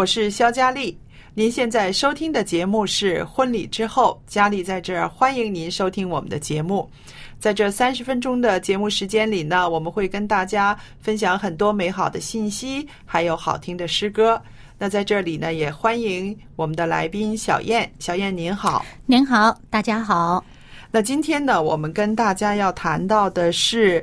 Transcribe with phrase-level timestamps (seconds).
[0.00, 0.98] 我是肖佳丽。
[1.34, 6.90] 您现在收听的节目是《婚礼之后》，佳丽在这儿欢迎您收听我们的节目。
[7.38, 14.40] 在这三十分钟的节目时间里呢，我们会跟大家分享很多美好的信息，还有好听的诗歌。
[14.78, 17.92] 那在这里呢，也欢迎我们的来宾小燕。
[17.98, 18.82] 小燕您好。
[19.04, 20.42] 您好，大家好。
[20.90, 24.02] 那今天呢，我们跟大家要谈到的是，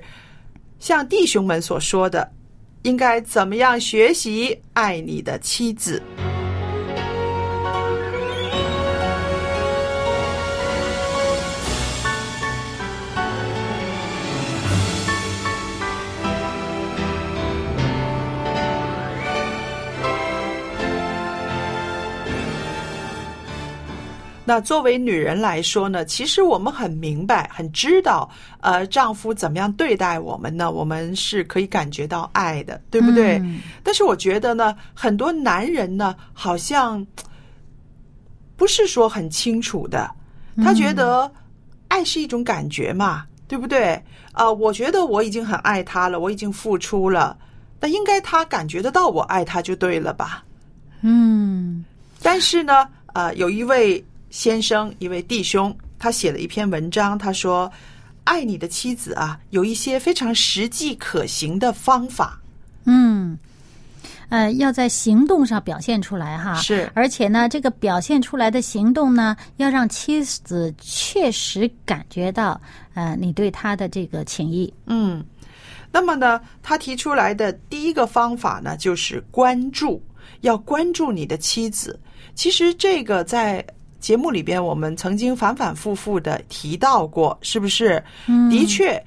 [0.77, 2.31] 像弟兄们所说的，
[2.83, 6.01] 应该怎么样学习爱你的妻子。
[24.49, 28.29] 那作为女人来说呢，其实我们很明白、很知道，
[28.61, 30.71] 呃，丈夫怎么样对待我们呢？
[30.71, 33.37] 我们是可以感觉到爱的，对不对？
[33.39, 37.05] 嗯但是我觉得呢，很多男人呢，好像
[38.55, 40.09] 不是说很清楚的，
[40.63, 41.29] 他觉得
[41.89, 44.01] 爱是一种感觉嘛，对不对？
[44.31, 47.37] 啊、我觉得我已经很爱他了，我已经付出了，
[47.81, 50.45] 那应该他感觉得到我爱他就对了吧？
[51.01, 51.83] 嗯
[52.21, 57.71] 但是呢，呃，有一位先生，一位弟兄，他写了一篇文章，他说
[58.25, 62.39] ：“爱你的妻子啊，有一些非常实际可行的方法。
[62.83, 63.37] 嗯，
[64.29, 66.55] 呃，要在行动上表现出来哈。
[66.55, 72.59] 是而且呢，这个表现出来的行动呢，要让妻子确实感觉到，
[72.93, 74.71] 呃，你对他的这个情谊。
[74.87, 75.25] 嗯，
[75.91, 80.01] 那么呢，他提出来的第一个方法呢，就是关注，
[80.41, 81.97] 要关注你的妻子。
[82.35, 83.65] 其实这个在
[83.99, 88.03] 节目里边，我们曾经反反复复的提到过，是不是？
[88.27, 89.03] 嗯的确，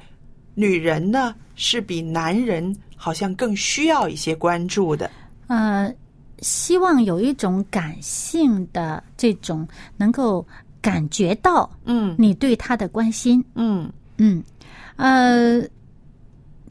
[0.54, 5.10] 女人呢是比男人好像更需要一些关注的。
[5.46, 5.92] 呃，
[6.40, 10.46] 希望有一种感性的这种能够
[10.80, 13.44] 感觉到嗯你对他的关心。
[13.54, 14.42] 嗯嗯，
[14.96, 15.62] 呃，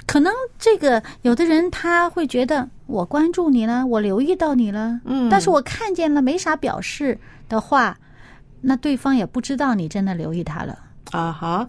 [0.05, 7.97] 可能这个有的人他会觉得我关注你了，我留意到你了，嗯但是我看见了没啥表示的话，
[8.61, 10.77] 那对方也不知道你真的留意他了。
[11.11, 11.67] 啊哈，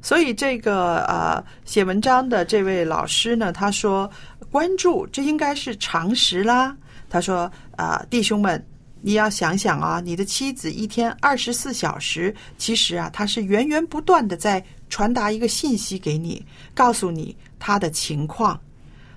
[0.00, 4.10] 所以这个呃写文章的这位老师呢，他说
[4.50, 6.76] 关注这应该是常识啦。
[7.08, 8.64] 他说啊、弟兄们，
[9.00, 18.58] 你要想想啊，你的妻子一天二十四小时，其实啊，她是源源不断的在传达一个信息给你，告诉你她的情况，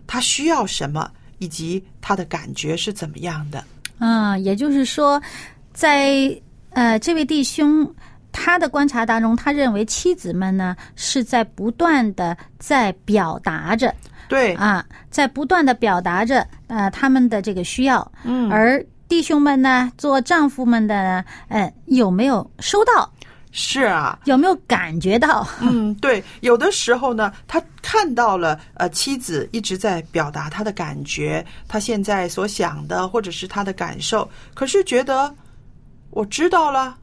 [0.08, 3.64] 她需要什么，以及她的感觉是怎么样的。
[4.00, 5.22] 嗯、也就是说，
[5.74, 6.40] 在
[6.72, 7.94] 呃这位弟兄
[8.32, 13.94] 他的观察当中，他认为妻子们呢是在不断的在表达着
[14.28, 23.12] 对，啊，在不断的表达着呃他们的这个需要，嗯，而弟兄们呢，做丈夫们的呢，呃，有没有收到？
[23.52, 25.48] 是啊，有没有感觉到？
[25.60, 35.34] 嗯，对，有的时候呢，他看到了呃妻子一直在表达他的感觉，他现在所想的或者是他的感受，可是觉得
[36.12, 36.98] 我知道了，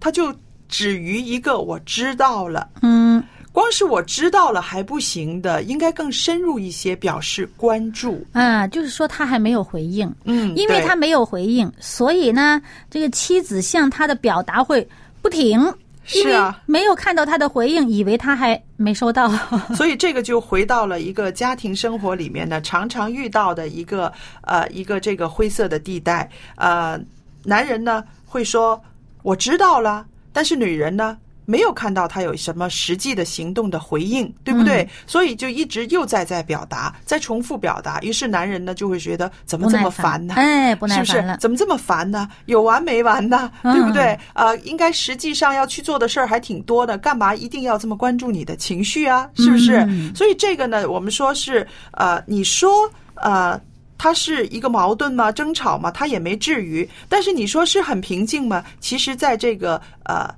[0.00, 0.34] 他就
[0.68, 2.68] 止于一个我知道了。
[2.82, 3.22] 嗯
[3.52, 8.26] 光是我知道了还不行的，应该更深入一些，表示关注。
[8.32, 14.88] 啊，就是说他还没有回应，嗯因为他没有回应，所以呢，这个妻子向他的表达会
[15.20, 15.60] 不停，
[16.02, 19.30] 是啊没有看到他的回应，以为他还没收到。
[19.76, 24.10] 所以这个就回到了一个家庭生活里面呢，常常遇到的一个
[24.40, 26.26] 呃一个这个灰色的地带。
[26.56, 26.98] 呃，
[27.44, 28.02] 男人呢
[28.32, 28.82] 会说
[29.22, 34.88] 我知道了，但是女人呢没有看到他有什么实际的行动的回应，对不对？
[35.06, 38.00] 所以就一直又在在表达，在重复表达。
[38.00, 40.32] 于是男人呢就会觉得怎么这么烦呢？
[40.34, 41.34] 哎，不是不耐烦了？。
[41.34, 42.26] 是怎么这么烦呢？
[42.46, 43.50] 有完没完呢？
[43.62, 44.18] 嗯对不对？
[44.32, 49.28] 呃，应该实际上要去做的事儿还挺多的，干嘛一定要这么关注你的情绪啊？
[49.36, 49.76] 是不是？
[49.88, 53.60] 嗯所以这个呢，我们说是呃，你说呃。
[54.02, 55.30] 它是一个矛盾吗？
[55.30, 55.88] 争吵吗？
[55.92, 56.88] 它也没至于。
[57.08, 58.64] 但是你说是很平静吗？
[58.80, 60.28] 其实，在这个呃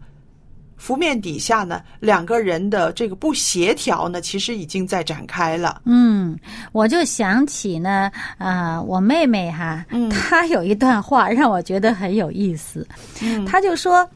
[0.76, 5.80] 浮面底下呢，两个人的这个不协调呢，其实已经在展开了。
[5.86, 6.38] 嗯，
[6.72, 12.86] 我就想起呢，啊、我妹妹哈，嗯她有一段话让我觉得很有意思。
[13.22, 14.06] 嗯她就说，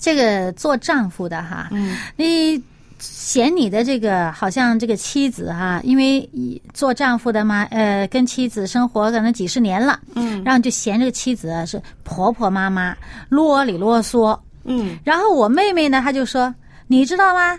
[0.00, 2.56] 这个做丈夫的哈，嗯你
[3.04, 6.30] 嫌你的这个好像这个妻子哈，因为
[6.72, 12.96] 做丈夫的嘛，呃，跟妻子生活可能几十年了，嗯然后就嫌这个妻子啊是婆婆妈妈
[13.28, 14.38] 啰里啰嗦。
[14.64, 16.54] 嗯然后我妹妹呢，她就说，
[16.86, 17.58] 你知道吗？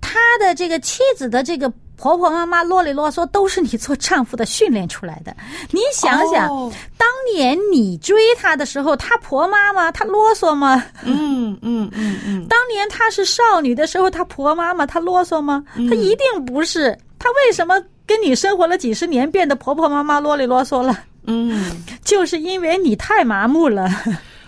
[0.00, 5.34] 她的这个妻子的这个婆婆妈妈啰里啰嗦，都是你做丈夫的训练出来的。
[5.70, 10.84] 你想想，哦当年你追她的时候，她婆妈妈她啰嗦吗？
[11.04, 15.64] 嗯嗯嗯嗯，当年她是少女的时候，她婆妈妈她啰嗦吗？
[15.74, 16.96] 她一定不是。
[17.18, 20.98] 她为什么跟你生活了几十年，变得婆婆妈妈啰里啰嗦了？
[21.24, 21.82] 嗯。
[22.04, 23.88] 就是因为你太麻木了。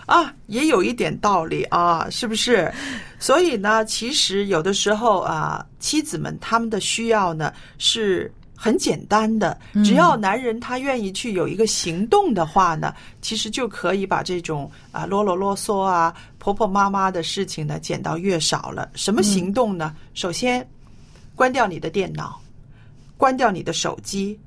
[0.05, 2.71] 啊，也有一点道理啊，是不是？
[3.19, 18.89] 所以呢，其实有的时候啊，妻子们他们的需要呢是很简单的，只要男人他愿意去有一个行动的话呢，其实就可以把这种啊啰啰啰嗦啊、婆婆妈妈的事情呢减到越少了。
[18.95, 19.93] 什么行动呢？
[20.13, 20.65] 首先，
[21.35, 22.41] 关掉你的电脑，
[23.17, 24.39] 关掉你的手机，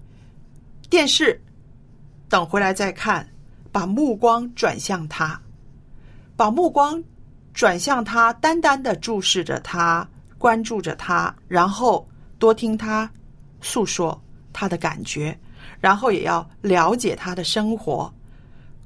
[0.90, 1.40] 电视，
[2.28, 3.26] 等回来再看，
[3.70, 5.40] 把目光转向他。
[6.36, 7.02] 把目光
[7.54, 10.06] 转向他，单单的注视着他，
[10.38, 12.06] 关注着他，然后
[12.38, 13.10] 多听他
[13.60, 14.20] 诉说
[14.52, 15.38] 他的感觉，
[15.80, 18.12] 然后也要了解他的生活，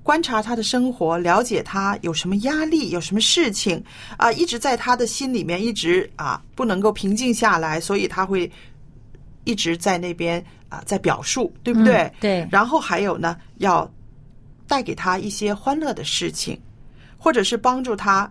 [0.03, 3.83] 观察他的生活，了解他有什么压力，有什么事情
[4.17, 8.51] 啊，一直在他的心里面，一直啊不能够平静下来，所以他会
[9.45, 12.03] 一直在那边啊在表述，对不对？
[12.03, 13.89] 嗯对然后还有呢，要
[14.67, 16.61] 带给他一些欢乐的事情，
[17.17, 18.31] 或者是帮助他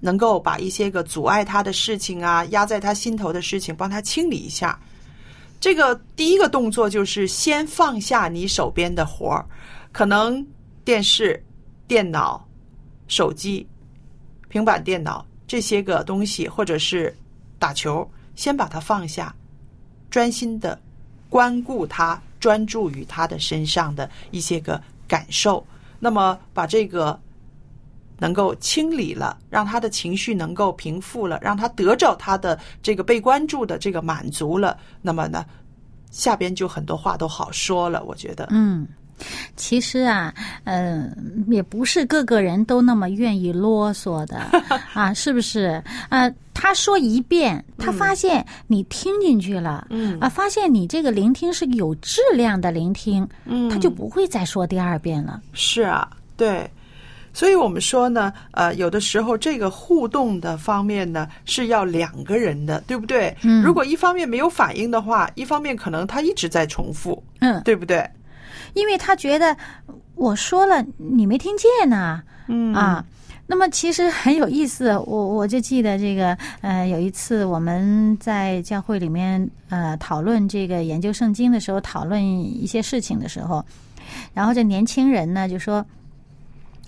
[0.00, 4.78] 能够把一些个阻碍他的事情啊，压在他心头的事情，帮他清理一下。
[5.60, 9.44] 这个第一个动作就是先放下你手边的活儿，
[9.90, 10.46] 可能
[10.84, 11.42] 电视、
[11.86, 12.46] 电脑、
[13.08, 13.66] 手机、
[14.48, 17.12] 平板电脑这些个东西，或者是
[17.58, 19.34] 打球，先把它放下，
[20.10, 20.80] 专心的
[21.28, 25.66] 关顾他，专注于他的身上的一些个感受。
[25.98, 27.18] 那么把这个
[28.18, 35.44] 能够清理了，让他的情绪能够平复了，让他得着他的这个被关注的这个满足了，那么呢，
[36.10, 38.02] 下边就很多话都好说了。
[38.04, 38.86] 我觉得，嗯，
[39.56, 40.34] 其实啊，
[40.64, 44.38] 嗯、也不是个个人都那么愿意啰嗦的
[44.94, 45.82] 啊，是不是？
[46.08, 55.40] 呃，他说一遍，他发现你听进去了，嗯啊，发现你这个聆听是有质量的聆听，嗯他就不会再说第二遍了。
[55.52, 56.68] 是啊，对。
[57.38, 63.32] 所以我们说呢，呃，有的时候这个互动的方面呢是要两个人的，对不对？
[63.44, 68.04] 嗯如果一方面没有反应的话，一方面可能他一直在重复，嗯，对不对？
[68.74, 69.56] 因为他觉得
[70.16, 73.04] 我说了你没听见呢、嗯啊。
[73.46, 83.64] 那么其实很有意思，我我就记得这个呃，有一次我们在教会里面呃讨论这个研究圣经的时候，讨论一些事情的时候，
[84.34, 85.86] 然后这年轻人呢就说。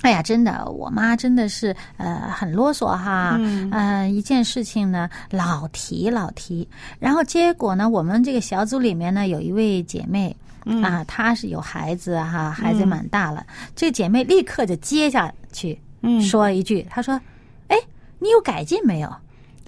[0.02, 3.70] 哎呀，真的，我妈真的是呃很啰嗦哈，嗯。
[3.70, 6.66] 呃一件事情呢老提老提，
[6.98, 10.82] 然后结果呢，我们这个小组里面呢有一位姐妹，嗯。
[10.82, 13.44] 啊，她是有孩子哈，孩子蛮大了，
[13.76, 16.18] 这个姐妹立刻就接下去，嗯。
[16.22, 17.20] 说一句，她说
[17.68, 17.76] ：“哎，
[18.18, 19.08] 你有改进没有？”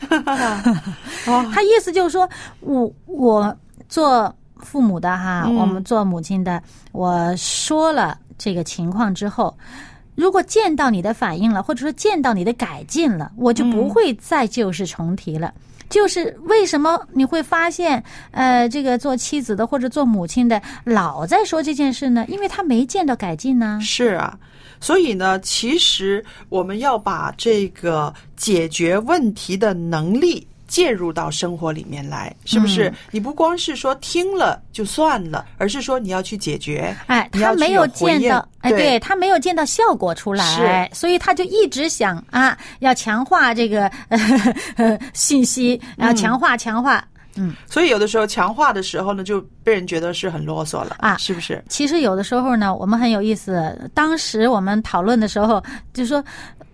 [1.27, 1.51] 哦。
[1.53, 2.27] 她意思就是说，
[2.61, 3.55] 我我
[3.87, 5.57] 做父母的哈，嗯。
[5.57, 6.63] 我们做母亲的，
[6.93, 9.55] 我说了这个情况之后。
[10.23, 15.53] 如果见到你的反应了，或者说见到你的改进了，我就不会再旧事重提了。
[15.91, 18.01] 就是为什么你会发现，
[18.31, 22.25] 呃，这个做妻子的或者做母亲的老在说这件事呢？
[22.29, 23.81] 因为他没见到改进呢。
[23.83, 24.39] 是啊，
[24.81, 32.89] 所以呢，其实我们要把这个解决问题的能力介入到生活里面来，是不是？
[32.89, 36.97] 嗯你不光是说听了就算了，而是说你要去解决。
[37.09, 43.87] 哎，他没有见到，哎，对对他没有见到效果出来，所以他就一直想啊，要强化这个
[44.77, 47.07] 呃 信息，然后强化强化。
[47.37, 51.63] 嗯所以有的时候强化的时候呢，就被人觉得是很啰嗦了啊是不是？
[51.69, 53.91] 其实有的时候呢，我们很有意思。
[53.93, 55.63] 当时我们讨论的时候，
[55.93, 56.25] 就说，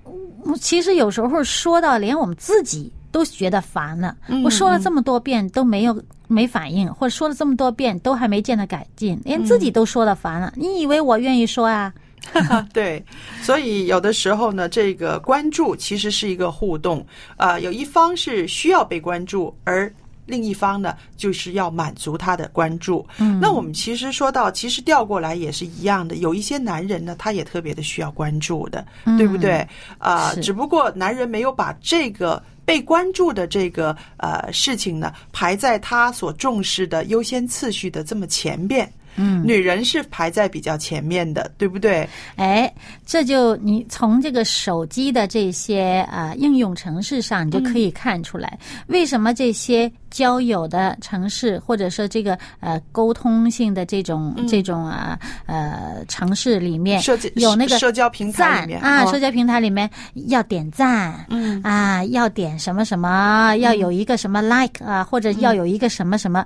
[0.04, 4.16] 嗯其实有时候说到连我们自己都觉得烦了。
[4.28, 10.52] 嗯我说了这么多遍都没有没反应，或者说了这么多遍都还没见到改进，连自己都说了烦了。
[10.56, 11.92] 你以为我愿意说啊？
[12.74, 13.02] 对，
[13.40, 17.04] 所以有的时候呢，这个关注其实是一个互动
[17.36, 19.90] 啊、有一方是需要被关注，而
[20.26, 23.06] 另一方呢，就是要满足他的关注。
[23.16, 28.84] 嗯，那我们其实说到，其实调过来也是一样的，有一些男人呢，他也特别的需要关注的，
[29.16, 29.66] 对不对？
[29.96, 32.42] 啊、是只不过男人没有把这个。
[32.68, 42.08] 被关注的这个呃事情呢，排在他所重视的优先次序的这么前边，嗯，女人是排在比较前面的，对不对？
[42.36, 42.72] 哎，
[43.04, 59.10] 这就你从这个手机的这些啊、呃应用程式上，你就可以看出来，为什么这些交友的城市，或者说这个呃沟通性的这种、这种啊呃城市里面社有那个社交平台赞里面啊，哦。
[59.10, 59.88] 社交平台里面
[60.28, 61.60] 要点赞，嗯。
[61.62, 66.44] 啊，要点什么什么，要有一个什么 like 啊，或者要有一个什么什么。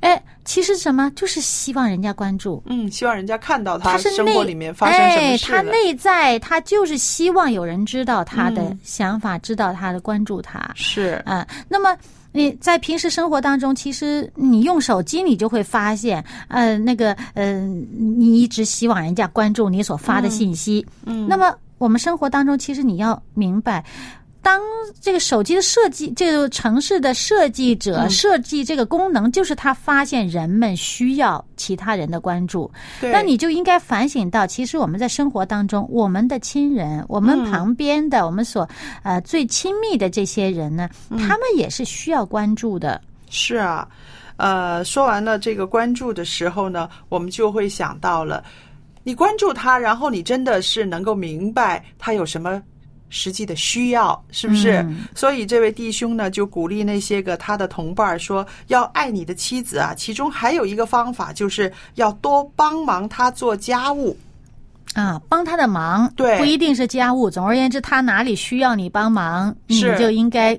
[0.00, 5.62] 哎，其实什么就是希望人家关注，嗯，希望人家看到他是生活里面发生什么哎，他。
[5.62, 11.96] 内在他就是希望有人知道他的嗯想法，知道他的关注他是，嗯、那么
[12.30, 17.60] 你在平时生活当中，其实你用手机，你就会发现，呃，那个，呃，
[17.96, 20.86] 你一直希望人家关注你所发的信息。
[21.06, 23.84] 嗯，那么我们生活当中，其实你要明白。
[24.40, 24.62] 当
[25.00, 28.10] 这个手机的设计，这个城市的设计者嗯。
[28.10, 37.50] 设计这个功能，就是他发现人们需要其他人的关注，那你就应该反省到，其实我们在生活当中，我们的亲人，我们嗯。
[37.50, 38.66] 旁边的，我们所
[39.02, 41.18] 呃最亲密的这些人呢，嗯。
[41.18, 43.00] 他们也是需要关注的。
[43.28, 43.86] 是啊，
[44.36, 48.42] 呃，说完了这个关注的时候呢，我们就会想到了，
[49.02, 52.62] 你关注他，然后你真的是能够明白他有什么。
[53.10, 54.82] 实际的需要是不是？
[54.82, 59.94] 嗯所以这位弟兄呢，就鼓励那些个他的同伴说，要爱你的妻子啊。
[59.96, 64.16] 其中还有一个方法，就是要多帮忙他做家务。
[64.94, 67.28] 啊，帮他的忙，对不一定是家务。
[67.30, 70.58] 总而言之，他哪里需要你帮忙，你就应该，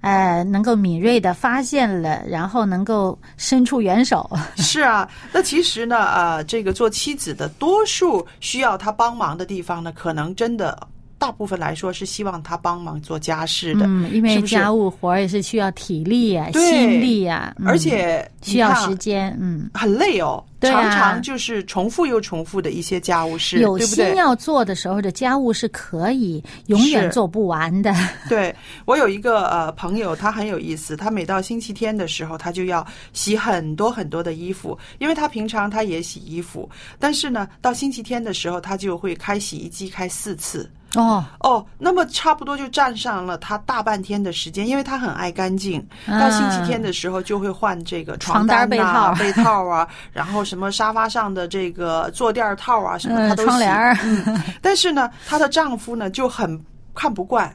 [0.00, 4.28] 呃，能够敏锐的发现了，然后能够伸出援手。
[4.56, 10.76] 是啊，那其实呢，呃，这个做妻子的多数需要他帮忙的地方呢，可能真的
[11.20, 19.36] 大部分来说是希望他帮忙做家事的，嗯，因为家务活也是需要体力呀、对心力呀、嗯而且需要时间。
[19.38, 19.68] 嗯。
[19.74, 23.78] 很累哦，对啊常常就是重复又重复的一些家务事，有？
[23.80, 27.94] 心要做的时候，的家务是可以永远做不完的。
[28.26, 28.54] 对
[28.86, 36.66] 我有一个呃朋友，他很有意思，他每到星期天的时候，他就要洗很多很多的衣服，因为他平常他也洗衣服，
[36.98, 40.70] 但是呢，到星期天的时候，他就会开洗衣机开四次。
[40.96, 45.80] 哦，哦，那么差不多就占上了他大半天的时间，因为他很爱干净。
[46.06, 53.48] 到星期天的时候就会换这个床单单啊、被 被套啊，然后什么沙发上的这个坐垫套啊，什么嗯他都洗。
[53.48, 56.60] 窗帘儿嗯，但是呢，她的丈夫呢就很
[56.94, 57.54] 看不惯。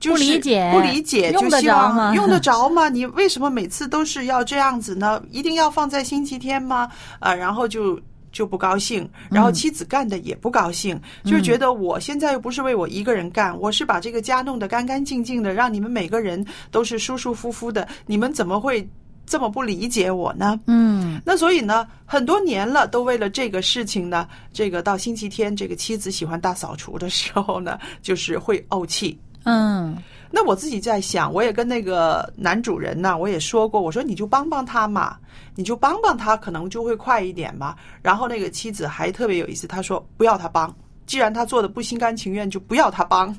[0.00, 2.88] 就是不理解不理解，就希望 用得着吗？
[2.88, 5.20] 你为什么每次都是要这样子呢？
[5.32, 6.88] 一定要放在星期天吗？
[7.18, 7.98] 啊，然后就
[8.30, 18.88] 就不高兴，然后妻子干的也不高兴，就是觉得我现在又不是为我一个人干，我是把这个家弄得干干净净的，让你们每个人都是舒舒服服的，你们怎么会
[19.26, 20.58] 这么不理解我呢？
[20.66, 29.18] 嗯，那所以呢，很多年了，都为了这个事情呢，这个到星期天，这个妻子喜欢大扫除的时候呢，就是会怄气。
[29.44, 29.96] 嗯，
[30.30, 35.16] 那我自己在想，我也跟那个男主人呢，我也说过，我说你就帮帮他嘛，
[35.54, 37.74] 你就帮帮他，可能就会快一点嘛。
[38.02, 40.74] 然后那个妻子还特别有意思，她说不要他帮，
[41.06, 43.34] 既然他做的不心甘情愿，就不要他帮。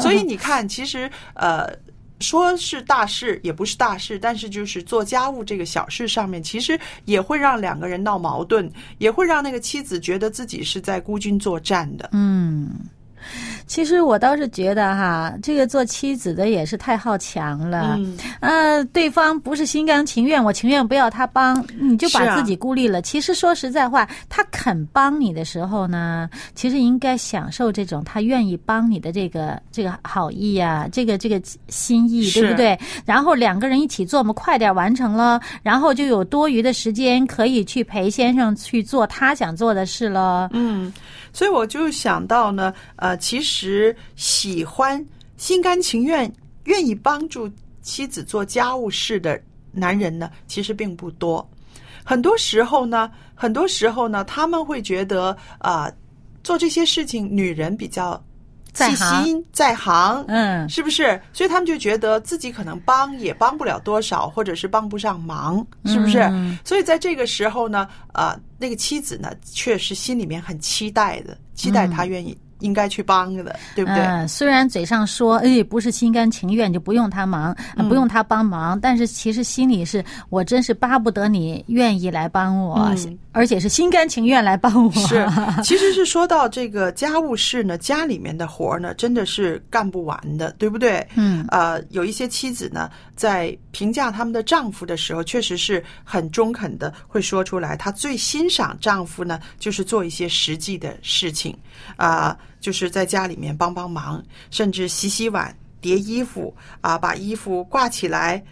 [0.00, 1.68] 所以你看，其实呃。
[2.22, 12.10] 说是大事也不是大事，但是就是做家务这个小事上面，其实也会让两个人闹矛盾，也会让那个妻子觉得自己是在孤军作战的。
[12.12, 12.72] 嗯，
[13.66, 17.96] 其实我倒是觉得哈，这个做妻子的也是太好强了。
[17.98, 23.00] 嗯，呃，对方不是心甘情愿，我情愿不要他帮，你就把自己孤立了。
[23.00, 32.78] 其实说实在话，他肯帮你的时候呢，其实应该享受这种他愿意帮你的这个这个好意呀、这个这个心意，对不对？
[33.04, 40.48] 然后两个人一起做，我们快点完成了，然后就有多余的时间可以去陪先生去做他想做的事了。
[40.52, 40.92] 嗯，
[41.32, 45.04] 所以我就想到呢，呃，其实喜欢、
[45.36, 46.32] 心甘情愿、
[46.64, 47.50] 愿意帮助
[47.82, 49.40] 妻子做家务事的
[49.72, 51.48] 男人呢，其实并不多。
[52.04, 55.94] 很多时候呢，很多时候呢，他们会觉得啊、呃
[56.42, 58.14] 做这些事情，女人比较
[58.68, 61.20] 细在行心在行，嗯，是不是？
[61.34, 66.20] 所以他们就觉得自己可能帮也帮不了多少，或者是帮不上忙，是不是？
[66.32, 74.00] 嗯所以在这个时候呢，啊、那个妻子呢，确实心里面很期待的，期待他愿意、应该去帮的，对不对？
[74.00, 84.90] 嗯，虽然嘴上说，哎，不是心甘情愿就不用他忙，呃不用他帮忙，但是其实心里是我真是巴不得你愿意来帮我，嗯而且是心甘情愿来帮我。
[84.92, 85.24] 是，
[85.62, 91.06] 其实是说到这个家务事呢，家里面的活儿呢，真的是干不完的，对不对？
[91.14, 101.56] 嗯，呃，有一些妻子呢，在评价他们的丈夫的时候，确实是很中肯的，会说出来，她最欣赏丈夫呢，就是做一些实际的事情，
[101.94, 108.42] 啊、就是在家里面帮帮忙，甚至洗洗碗、叠衣服啊、把衣服挂起来。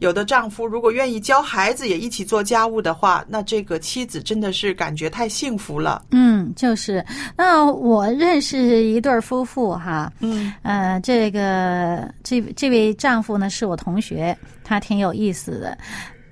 [0.00, 6.04] 有的丈夫如果愿意教孩子也一起做家务的话，那这个妻子真的是感觉太幸福了。
[6.12, 7.04] 嗯，就是。
[7.36, 15.76] 那我认识一对夫妇哈，嗯呃，这个这这位丈夫呢是我同学，他挺有意思的。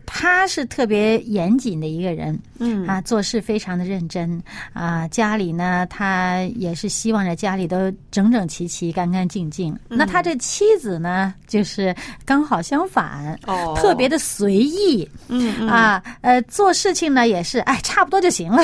[0.07, 4.41] 他是特别严谨的一个人，嗯啊，做事非常的认真
[4.73, 5.07] 啊。
[5.09, 9.77] 家里呢，他也是希望着家里都整整齐齐、干干净净。
[9.89, 11.95] 那他这妻子呢，就是
[12.25, 16.03] 刚好相反，哦特别的随意嗯嗯啊。
[16.21, 18.63] 呃，做事情呢也是，哎，差不多就行了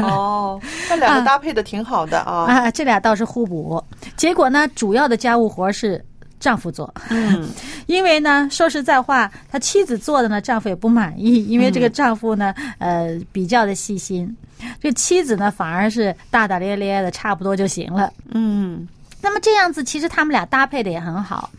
[0.00, 2.46] 哦， 那两个搭配的挺好的啊。
[2.46, 2.70] 啊。
[2.70, 3.82] 这俩倒是互补。
[4.16, 6.02] 结果呢，主要的家务活是
[6.46, 6.92] 丈夫做。
[7.10, 7.48] 嗯。
[7.86, 14.36] 因为呢，说实在话，他妻子做的呢，丈夫也不满意，因为这个丈夫呢，呃，比较的细心，
[14.80, 18.12] 这妻子呢，反而是大大咧咧的，差不多就行了。
[18.32, 18.86] 嗯。
[19.22, 21.50] 那么这样子，其实他们俩搭配的也很好，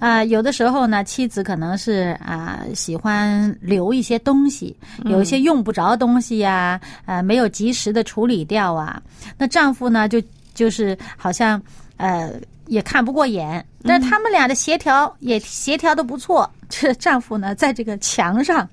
[0.00, 4.74] 啊、有的时候呢，妻子可能是啊、喜欢留一些东西，
[5.04, 9.00] 有一些用不着东西呀、呃，没有及时的处理掉啊，
[9.38, 10.20] 那丈夫呢，就
[10.52, 11.60] 就是好像
[11.96, 12.32] 呃
[12.66, 16.50] 也看不过眼，但是他们俩的协调也协调的不错。
[16.68, 18.66] 这丈夫呢，在这个墙上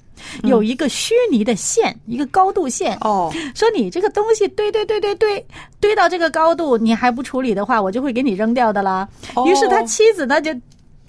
[0.43, 5.45] 有一个虚拟的线，一个高度线，哦说你这个东西堆堆堆堆堆
[5.81, 9.07] 堆到这个高度，你还不处理的话，我就会给你扔掉的啦。
[9.35, 10.51] 哦于是他妻子呢就。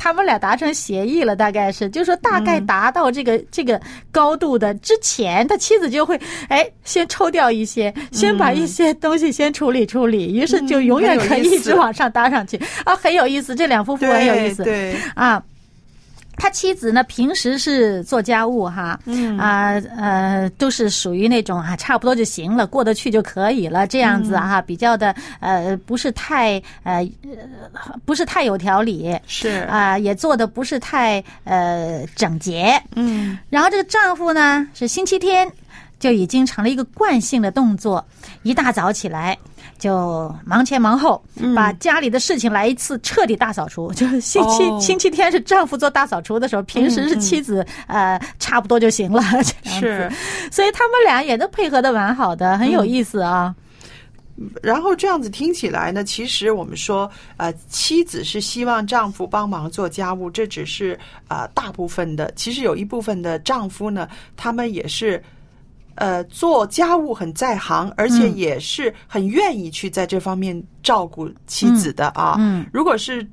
[0.03, 3.79] 他们俩达成协议了，大概是，就说大概达到这个、这个
[4.11, 15.43] 高度的之前，他妻子就会哎先抽掉一些，先把一些东西先处理处理，于是就永远可以一直往上搭上去、啊，很有意思，这两夫妇很有意思，对，啊。
[16.41, 19.37] 他妻子呢，平时是做家务哈，嗯。
[19.37, 29.67] 啊呃，都是属于那种啊，差不多就行了，过得去就可以了，这样子哈、比较的呃，不是太呃，呃不是太有条理是。
[29.69, 32.83] 啊、也做的不是太呃整洁。
[32.97, 33.39] 嗯。
[33.51, 35.47] 然后这个丈夫呢，是星期天
[36.01, 38.05] 就已经成了一个惯性的动作，
[38.43, 39.39] 一大早起来
[39.79, 41.23] 就忙前忙后，
[41.55, 43.93] 把家里的事情来一次彻底大扫除。
[43.95, 49.81] 就是星期、哦星期天是丈夫做大扫除的时候，平时是妻子、呃差不多就行了， 这样子。
[49.81, 50.13] 是，
[50.51, 53.55] 所以他们俩也都配合的蛮好的，很有意思啊。
[54.63, 62.33] 然后这样子听起来呢，其实我们说，呃，妻子是希望丈夫帮忙做家务，这只是啊、呃大部分的。
[62.35, 65.23] 其实有一部分的丈夫呢，他们也是。
[65.97, 72.37] 呃，做家务很在行，而且也是很愿意去在这方面照顾妻子的啊。
[72.39, 73.27] 嗯如果是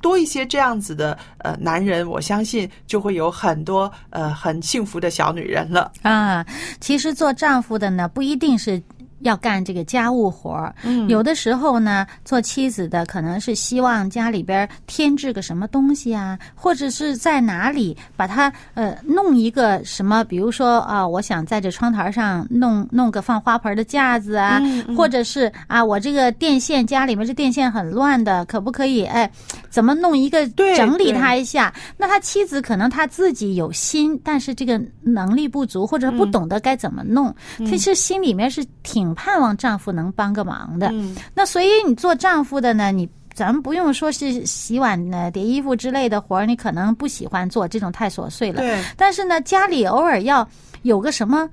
[0.00, 5.90] 多一些这样子的呃男人，我相信就会有很多呃很幸福的小女人了。
[6.02, 6.46] 啊，
[6.80, 8.80] 其实做丈夫的呢，不一定是
[9.20, 11.08] 要干这个家务活儿，嗯。
[11.08, 29.30] 有的时候呢，做妻子的可能是希望家里边添置个什么东西啊，或者是在哪里把它呃弄一个什么，比如说啊，我想在这窗台上弄弄个放花盆的架子啊，嗯或者是啊，我这个电线家里面这电线很乱的，可不可以哎，
[29.70, 31.72] 怎么弄一个对整理他一下？
[31.96, 40.88] 那他妻子可能他自己有心，但是这个能力不足，或者不懂得该怎么弄，其实心里面是挺盼望丈夫能帮个忙的。
[40.92, 48.60] 嗯那所以你做丈夫的呢，你咱们不用说是洗碗呢、叠衣服之类的活儿，你可能不喜欢做，这种太琐碎了。
[48.60, 50.48] 对，但是呢，家里偶尔要
[50.82, 51.48] 有个什么。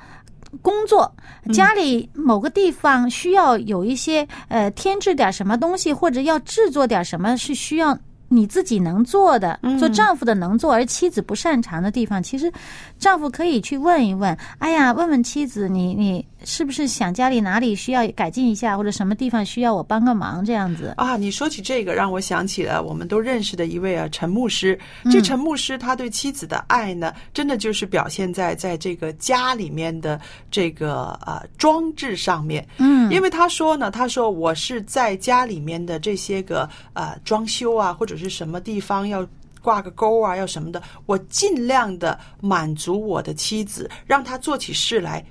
[0.62, 1.12] 工作，
[1.52, 7.98] 家里某个地方需要有一些呃添置点什么东西，或者要制作点什么，是需要
[8.30, 12.52] 你自己能做的，做丈夫的能做，而妻子不擅长的地方，其实
[12.98, 14.36] 丈夫可以去问一问。
[14.60, 20.94] 哎呀，问问妻子，你你是不是想家里哪里需要改进一下，或者什么地方需要我帮个忙这样子？
[20.98, 24.78] 啊，你说起这个，让我想起了我们都认识的一位啊陈牧师。
[25.12, 30.20] 这陈牧师他对妻子的爱呢，真的就是表现在在这个家里面的
[30.52, 32.68] 这个呃装置上面。
[32.78, 39.26] 嗯，因为他说呢，他说我是在家里面的这些个呃装修啊，或者是什么地方要。
[39.62, 45.26] 挂个钩啊，要什么的，我尽量的满足我的妻子，让她做起事来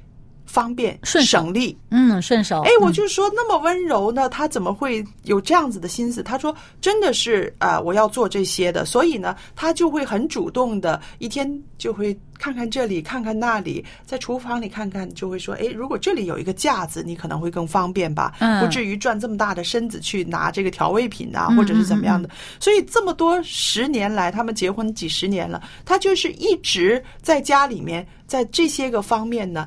[0.53, 1.75] 方便、顺省力。
[1.89, 2.61] 嗯，顺手。
[2.61, 6.23] 哎，我就说那么温柔呢，他怎么会有这样子的心思？
[6.23, 22.29] 他说真的是啊、我要做这些的，所以呢，他就会很主动的，一天就会看看这里，看看那里，在厨房里看看，就会说，哎，如果这里有一个架子，你可能会更方便吧，嗯不至于转这么大的身子去拿这个调味品啊，嗯或者是怎么样的。
[22.61, 29.67] 所以这么多十年来，他们结婚几十年了，他就是一直在家里面，在这些个方面呢。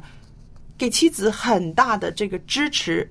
[0.77, 3.09] 给妻子很大的这个支持，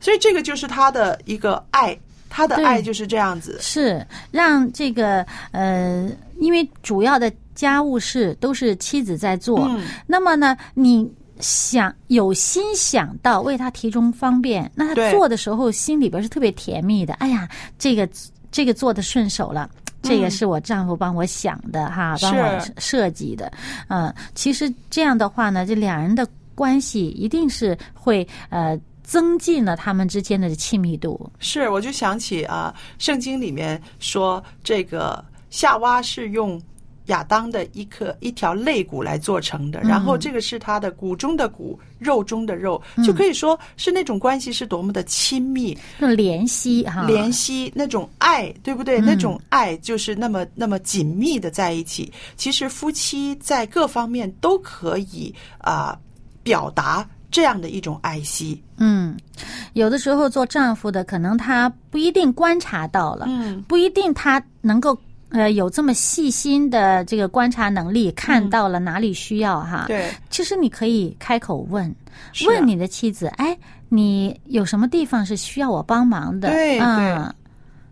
[0.00, 3.58] 所以这个就是他的一个爱，他的爱就是这样子。
[3.60, 11.10] 是让这个呃，因为主要的家务事都是妻子在做，嗯那么呢，你
[11.40, 17.14] 想有心想到为他提供方便，那他做的时候心里边是特别甜蜜的。
[17.14, 18.08] 哎呀，这个
[18.50, 19.68] 这个做的顺手了。
[20.04, 23.52] 这个是我丈夫帮我想的哈，帮我设计的。
[23.86, 31.30] 嗯，其实这样的话呢，这两人的关系一定是会呃增进了他们之间的亲密度。
[31.38, 36.60] 是，我就想起啊，圣经里面说这个夏娃是用
[37.06, 49.00] 亚当的一颗一条肋骨来做成的，然后这个是他的骨中的骨，肉中的肉，就可以说是那种关系是多么的亲密，那种怜惜哈，怜惜那种爱，对不对？
[49.00, 52.10] 那种爱就是那么那么紧密的在一起。
[52.36, 55.98] 其实夫妻在各方面都可以啊、
[56.42, 58.62] 表达这样的一种爱惜。
[58.76, 59.16] 嗯，
[59.74, 64.96] 有的时候做丈夫的，可能他不一定观察到了，嗯，不一定他能够
[65.30, 73.56] 呃有这么细心的这个观察能力，看到了哪里需要哈。，对，其实你可以开口问，啊问你的妻子，哎，
[73.88, 76.50] 你有什么地方是需要我帮忙的？
[76.50, 77.32] 对嗯，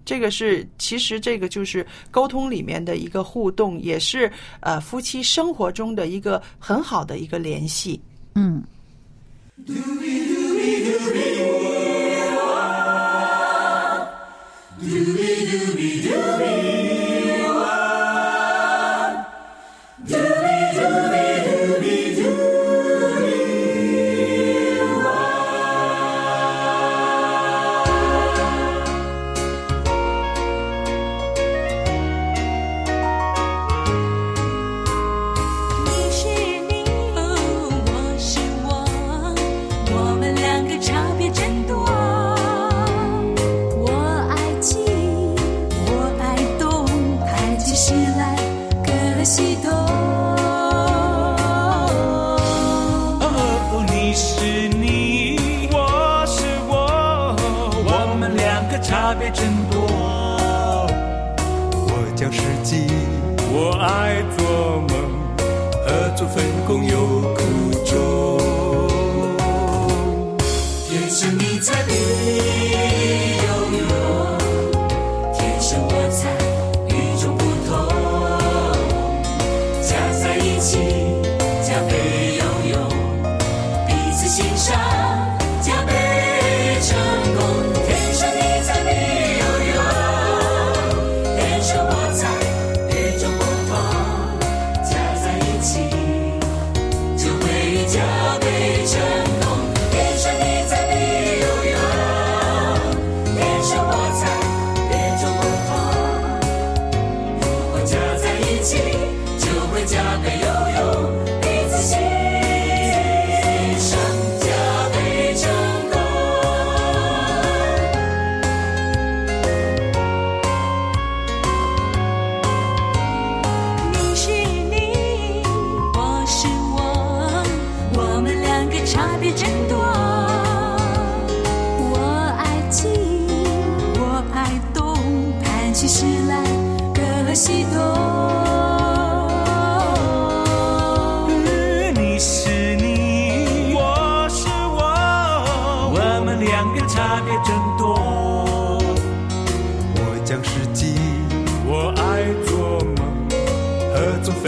[0.05, 8.01] 这个是其实这个就是沟通里面的一个互动，也是呃夫妻生活中的一个很好的一个联系。
[8.35, 8.65] 嗯。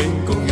[0.02, 0.51] 天空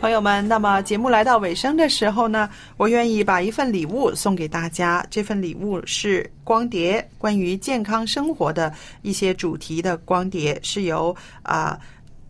[0.00, 5.06] 朋友们，那么节目来到尾声的时候呢，我愿意把一份礼物送给大家。
[5.10, 11.78] 这份礼物是光碟，关于健康生活的一些主题的光碟，是由啊、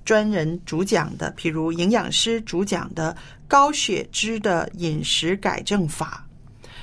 [0.04, 6.26] 专人主讲的，譬如营养师主讲的高血脂的饮食改正法。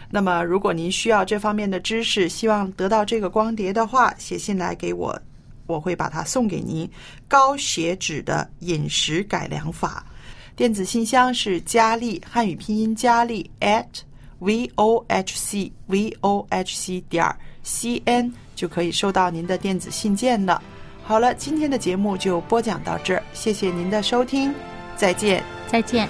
[0.09, 5.21] 那么，如果您需要这方面的知识，希望得到这个光碟的话，写信来给我，
[5.65, 6.89] 我会把它送给您。
[7.27, 10.05] 高血脂的饮食改良法，
[10.57, 13.85] 电子信箱是佳丽汉语拼音佳丽 at
[14.39, 20.59] v o h c v o h c 点儿 c n 就可以收到您的电子信件了。
[21.03, 24.51] 好了，今天的节目就播讲到这儿，谢谢您的收听，
[24.95, 25.43] 再见。
[25.67, 26.09] 再见。